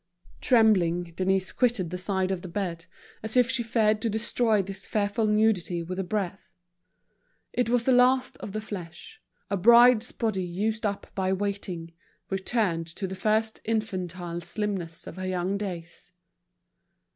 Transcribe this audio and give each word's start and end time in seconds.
Trembling, 0.41 1.13
Denise 1.15 1.51
quitted 1.51 1.91
the 1.91 1.97
side 1.99 2.31
of 2.31 2.41
the 2.41 2.47
bed, 2.47 2.87
as 3.21 3.37
if 3.37 3.51
she 3.51 3.61
feared 3.61 4.01
to 4.01 4.09
destroy 4.09 4.63
this 4.63 4.87
fearful 4.87 5.27
nudity 5.27 5.83
with 5.83 5.99
a 5.99 6.03
breath. 6.03 6.55
It 7.53 7.69
was 7.69 7.83
the 7.83 7.91
last 7.91 8.35
of 8.37 8.51
the 8.51 8.61
flesh, 8.61 9.21
a 9.51 9.57
bride's 9.57 10.11
body 10.11 10.41
used 10.43 10.87
up 10.87 11.05
by 11.13 11.31
waiting, 11.33 11.91
returned 12.31 12.87
to 12.87 13.05
the 13.05 13.13
first 13.13 13.61
infantile 13.63 14.41
slimness 14.41 15.05
of 15.05 15.17
her 15.17 15.27
young 15.27 15.55
days. 15.55 16.11